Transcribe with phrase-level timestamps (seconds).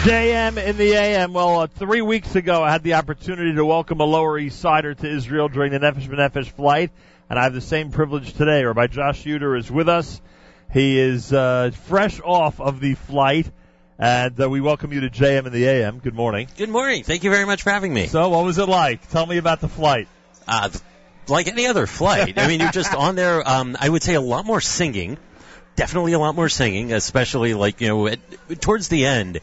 [0.00, 1.34] JM in the AM.
[1.34, 4.94] Well, uh, three weeks ago, I had the opportunity to welcome a Lower East Sider
[4.94, 6.90] to Israel during the Nefesh B'Nefesh flight,
[7.28, 8.64] and I have the same privilege today.
[8.64, 10.22] Rabbi Josh Yuter is with us.
[10.72, 13.52] He is uh, fresh off of the flight,
[13.98, 15.98] and uh, we welcome you to JM in the AM.
[15.98, 16.48] Good morning.
[16.56, 17.04] Good morning.
[17.04, 18.06] Thank you very much for having me.
[18.06, 19.06] So, what was it like?
[19.10, 20.08] Tell me about the flight.
[20.48, 20.70] Uh,
[21.28, 22.38] like any other flight.
[22.38, 23.46] I mean, you're just on there.
[23.46, 25.18] Um, I would say a lot more singing.
[25.76, 28.18] Definitely a lot more singing, especially like you know at,
[28.62, 29.40] towards the end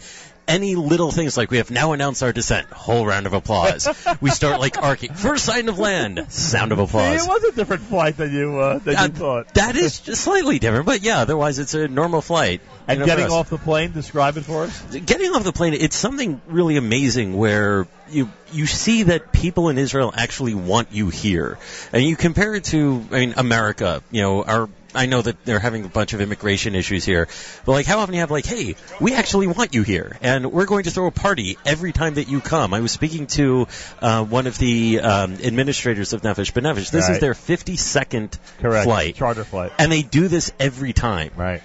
[0.48, 2.68] any little things like we have now announced our descent.
[2.68, 3.87] Whole round of applause.
[4.21, 5.14] we start like arcing.
[5.14, 6.25] First sign of land.
[6.29, 7.21] Sound of applause.
[7.21, 9.54] See, it was a different flight than you uh, than Uh, you thought.
[9.56, 12.61] that is just slightly different, but yeah, otherwise it's a normal flight.
[12.87, 14.82] and You know, getting off the plane, describe it for us.
[14.96, 19.78] getting off the plane, it's something really amazing where you you see that people in
[19.78, 21.57] Israel actually want you here,
[21.92, 24.02] and you compare it to, I mean, America.
[24.11, 27.28] You know, our I know that they're having a bunch of immigration issues here,
[27.65, 30.65] but like, how often you have like, hey, we actually want you here, and we're
[30.65, 32.73] going to throw a party every time that you come.
[32.73, 33.67] I was speaking to
[34.02, 36.90] uh, one of the um, administrators of Nefesh B'Nefesh.
[36.90, 38.86] This is their 52nd Correct.
[38.86, 39.72] flight, Charter flight.
[39.78, 41.31] and they do this every time.
[41.36, 41.62] Right.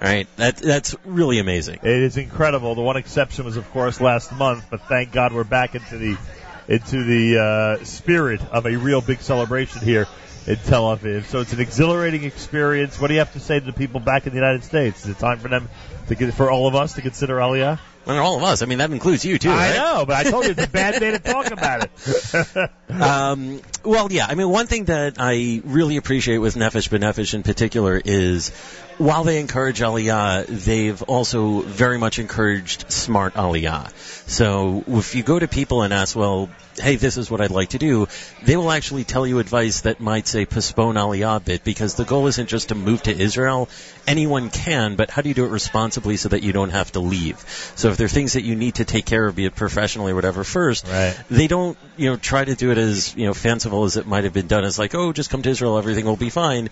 [0.00, 0.28] Right?
[0.36, 1.80] That that's really amazing.
[1.82, 2.74] It is incredible.
[2.74, 6.18] The one exception was, of course, last month, but thank God we're back into the
[6.68, 7.38] into the
[7.80, 10.06] uh, spirit of a real big celebration here
[10.46, 11.24] in Tel Aviv.
[11.24, 13.00] So it's an exhilarating experience.
[13.00, 15.04] What do you have to say to the people back in the United States?
[15.04, 15.68] Is it time for them
[16.08, 17.78] to get, for all of us to consider Aliyah?
[18.06, 18.62] Well, all of us.
[18.62, 19.50] I mean, that includes you too.
[19.50, 19.76] I right?
[19.76, 22.70] know, but I told you it's a bad day to talk about it.
[22.88, 24.26] Um, well, yeah.
[24.28, 28.50] I mean, one thing that I really appreciate with Nefesh B'Nefesh in particular is
[28.98, 33.90] while they encourage Aliyah, they've also very much encouraged smart Aliyah.
[34.28, 36.48] So if you go to people and ask, well,
[36.78, 38.06] hey, this is what I'd like to do,
[38.42, 42.04] they will actually tell you advice that might say postpone Aliyah a bit because the
[42.04, 43.68] goal isn't just to move to Israel.
[44.06, 47.00] Anyone can, but how do you do it responsibly so that you don't have to
[47.00, 47.38] leave?
[47.76, 50.12] So if there are things that you need to take care of, be it professionally
[50.12, 51.16] or whatever first, Right.
[51.30, 54.24] they don't, you know, try to do it as, you know, fanciful as it might
[54.24, 56.68] have been done as like, oh, just come to Israel, everything will be fine.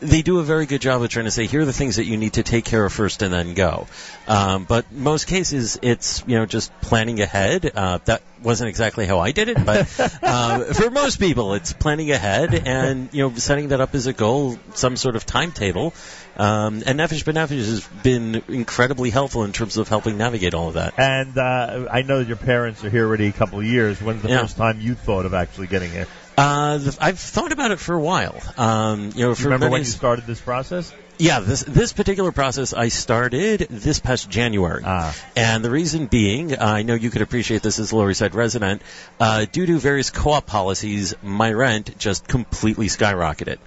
[0.00, 2.04] They do a very good job of trying to say, here are the things that
[2.04, 3.86] you need to take care of first and then go.
[4.28, 7.72] Um, but most cases, it's, you know, just planning ahead.
[7.74, 9.88] Uh, that wasn't exactly how I did it, but
[10.22, 14.12] uh, for most people, it's planning ahead and, you know, setting that up as a
[14.12, 15.94] goal, some sort of timetable.
[16.36, 20.74] Um, and Nefesh B'Nefesh has been incredibly helpful in terms of helping navigate all of
[20.74, 20.94] that.
[20.98, 24.00] and uh, I know that your parents are here already a couple of years.
[24.02, 24.40] When's the Yeah.
[24.42, 26.06] first time you thought of actually getting here?
[26.36, 28.42] Uh, I've thought about it for a while.
[28.56, 30.92] Um, you know, for Remember when you started this process?
[31.18, 35.14] Yeah, this this particular process I started this past January, Ah.
[35.36, 38.34] and the reason being, I know you could appreciate this as a Lower East Side
[38.34, 38.82] resident.
[39.20, 43.58] Uh, due to various co-op policies, my rent just completely skyrocketed.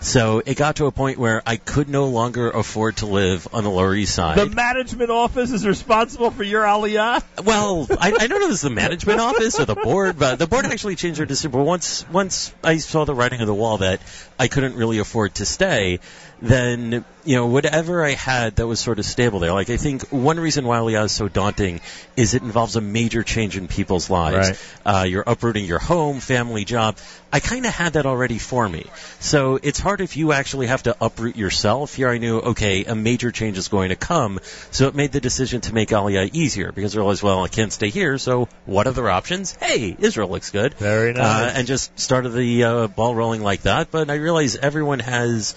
[0.00, 3.64] So it got to a point where I could no longer afford to live on
[3.64, 4.38] the Lower East Side.
[4.38, 7.22] The management office is responsible for your Aliyah?
[7.44, 10.46] Well, I, I don't know if it's the management office or the board, but the
[10.46, 11.50] board actually changed their decision.
[11.50, 14.00] But once once I saw the writing on the wall that
[14.38, 16.00] I couldn't really afford to stay,
[16.40, 19.52] then you know whatever I had that was sort of stable there.
[19.52, 21.80] Like I think one reason why Aliyah is so daunting
[22.16, 24.58] is it involves a major change in people's lives.
[24.84, 26.96] Uh, you're uprooting your home, family, job.
[27.32, 28.86] I kind of had that already for me,
[29.20, 31.94] so it's hard if you actually have to uproot yourself.
[31.94, 34.38] Here I knew, okay, a major change is going to come,
[34.70, 37.72] so it made the decision to make Aliyah easier because I realized, well, I can't
[37.72, 39.56] stay here, so what other options?
[39.56, 40.74] Hey, Israel looks good.
[40.74, 41.24] Very nice.
[41.24, 43.90] Uh, and just started the uh, ball rolling like that.
[43.90, 45.54] But I realize everyone has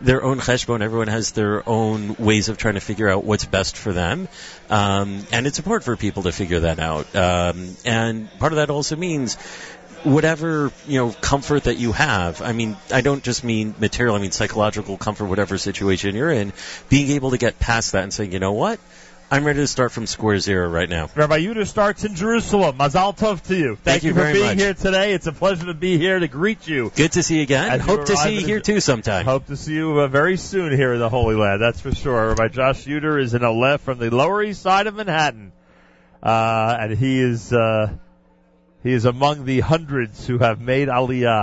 [0.00, 0.82] their own cheshbon.
[0.82, 4.28] Everyone has their own ways of trying to figure out what's best for them.
[4.70, 7.14] Um, and it's important for people to figure that out.
[7.14, 9.36] Um, and part of that also means
[10.04, 14.18] whatever you know comfort that you have i mean i don't just mean material i
[14.18, 16.52] mean psychological comfort whatever situation you're in
[16.88, 18.78] being able to get past that and saying you know what
[19.30, 22.76] i'm ready to start from square zero right now Rabbi Yuter starts in Jerusalem.
[22.76, 23.76] Mazal tov to you.
[23.76, 24.58] Thank, you for very being much.
[24.58, 25.14] here today.
[25.14, 26.92] It's a pleasure to be here to greet you.
[26.94, 29.56] good to see you again you hope to see you here too sometime Hope to
[29.56, 31.62] see you uh, very soon here in the Holy Land.
[31.62, 32.28] That's for sure.
[32.28, 35.52] Rabbi Josh Yuter is in a left from the Lower East Side of Manhattan,
[36.22, 37.96] uh, and he is uh,
[38.84, 41.42] he is among the hundreds who have made Aliyah